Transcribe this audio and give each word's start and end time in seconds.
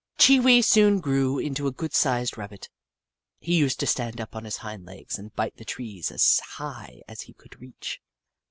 Chee 0.17 0.39
Wee 0.39 0.63
soon 0.63 0.99
grew 0.99 1.37
into 1.37 1.67
a 1.67 1.71
good 1.71 1.93
sized 1.93 2.35
Rab 2.35 2.49
bit. 2.49 2.69
He 3.39 3.55
used 3.55 3.79
to 3.81 3.85
stand 3.85 4.19
up 4.19 4.35
on 4.35 4.45
his 4.45 4.57
hind 4.57 4.83
legs 4.83 5.19
and 5.19 5.31
bite 5.35 5.57
the 5.57 5.63
trees 5.63 6.09
as 6.09 6.39
high 6.39 7.03
as 7.07 7.21
he 7.21 7.33
could 7.33 7.61
reach. 7.61 8.01